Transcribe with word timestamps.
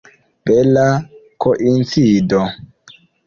Bela 0.49 0.85
koincido! 1.45 2.39